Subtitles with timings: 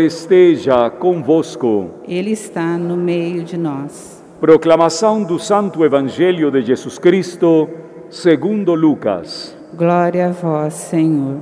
[0.00, 1.90] esteja convosco.
[2.08, 4.24] Ele está no meio de nós.
[4.40, 7.68] Proclamação do Santo Evangelho de Jesus Cristo,
[8.08, 9.54] segundo Lucas.
[9.74, 11.40] Glória a vós, Senhor.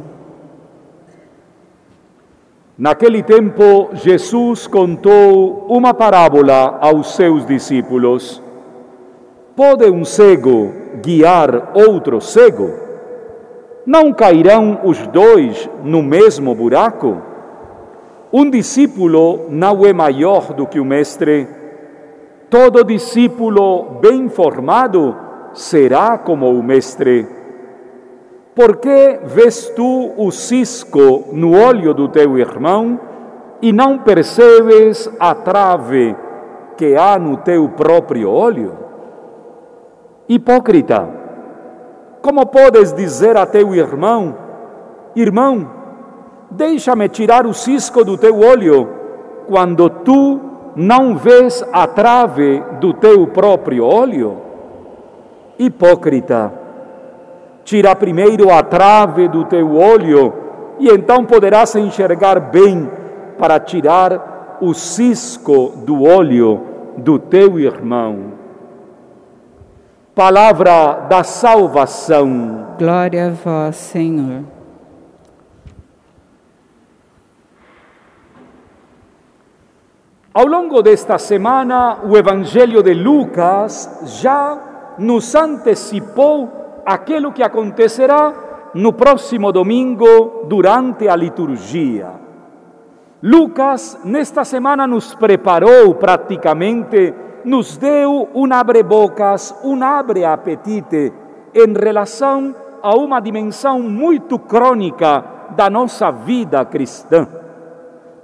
[2.76, 8.42] Naquele tempo, Jesus contou uma parábola aos seus discípulos.
[9.54, 12.69] Pode um cego guiar outro cego?
[13.87, 17.30] Não cairão os dois no mesmo buraco?
[18.33, 21.48] Um discípulo não é maior do que o mestre.
[22.48, 25.16] Todo discípulo bem formado
[25.52, 27.27] será como o mestre.
[28.54, 33.01] Por que vês tu o cisco no olho do teu irmão
[33.60, 36.15] e não percebes a trave
[36.76, 38.78] que há no teu próprio olho?
[40.28, 41.09] Hipócrita,
[42.23, 44.37] como podes dizer a teu irmão:
[45.16, 45.79] Irmão,
[46.50, 48.88] Deixa-me tirar o cisco do teu olho,
[49.46, 50.40] quando tu
[50.74, 54.38] não vês a trave do teu próprio olho?
[55.59, 56.52] Hipócrita,
[57.65, 60.32] tira primeiro a trave do teu olho,
[60.78, 62.90] e então poderás enxergar bem
[63.38, 66.61] para tirar o cisco do olho
[66.97, 68.33] do teu irmão.
[70.15, 72.67] Palavra da salvação.
[72.78, 74.59] Glória a vós, Senhor.
[80.33, 88.33] Ao longo desta semana, o Evangelho de Lucas já nos antecipou aquilo que acontecerá
[88.72, 92.12] no próximo domingo durante a liturgia.
[93.20, 97.12] Lucas, nesta semana, nos preparou praticamente,
[97.44, 101.12] nos deu um abre-bocas, um abre-apetite
[101.53, 105.25] em relação a uma dimensão muito crônica
[105.56, 107.40] da nossa vida cristã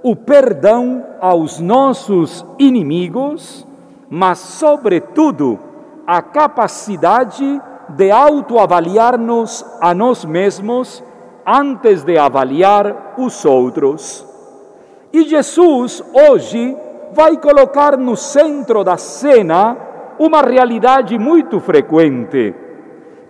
[0.03, 3.65] o perdão aos nossos inimigos,
[4.09, 5.59] mas, sobretudo,
[6.05, 11.03] a capacidade de autoavaliar-nos a nós mesmos
[11.45, 14.25] antes de avaliar os outros.
[15.11, 16.77] E Jesus, hoje,
[17.13, 19.77] vai colocar no centro da cena
[20.19, 22.53] uma realidade muito frequente.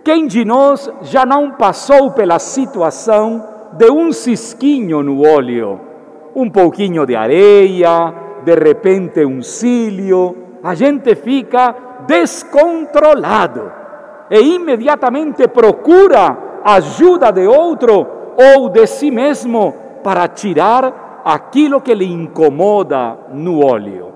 [0.04, 5.87] Quem de nós já não passou pela situação de um cisquinho no olho?
[6.34, 8.12] Um pouquinho de areia,
[8.44, 11.74] de repente um cílio, a gente fica
[12.06, 13.72] descontrolado
[14.30, 18.06] e imediatamente procura ajuda de outro
[18.54, 24.12] ou de si mesmo para tirar aquilo que lhe incomoda no olho.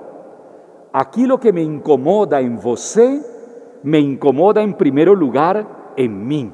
[0.93, 3.21] Aquilo que me incomoda em você,
[3.83, 6.53] me incomoda em primeiro lugar em mim.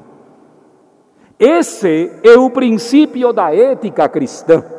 [1.37, 4.78] Esse é o princípio da ética cristã.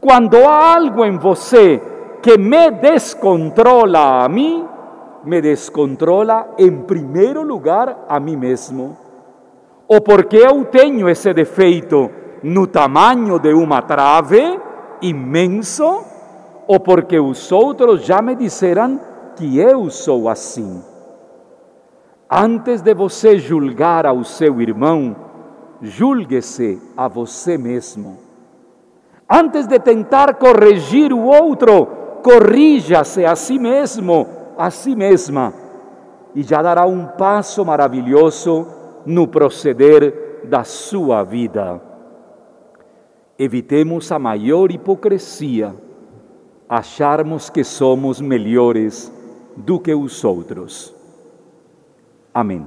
[0.00, 1.82] Quando há algo em você
[2.22, 4.66] que me descontrola a mim,
[5.24, 8.96] me descontrola em primeiro lugar a mim mesmo.
[9.86, 12.10] Ou porque eu tenho esse defeito
[12.42, 14.58] no tamanho de uma trave
[15.02, 16.02] imenso,
[16.66, 18.98] ou porque os outros já me disseram
[19.36, 20.82] que eu sou assim.
[22.30, 25.14] Antes de você julgar ao seu irmão,
[25.82, 28.29] julgue-se a você mesmo.
[29.32, 31.86] Antes de tentar corrigir o outro,
[32.20, 34.26] corrija-se a si mesmo,
[34.58, 35.54] a si mesma,
[36.34, 38.66] e já dará um passo maravilhoso
[39.06, 41.80] no proceder da sua vida.
[43.38, 45.76] Evitemos a maior hipocrisia,
[46.68, 49.12] acharmos que somos melhores
[49.56, 50.92] do que os outros.
[52.34, 52.66] Amém.